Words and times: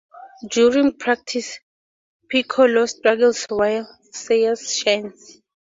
During 0.49 0.93
practice, 0.97 1.59
Piccolo 2.27 2.87
struggles 2.87 3.45
while 3.51 3.87
Sayers 4.11 4.73
shines. 4.75 5.37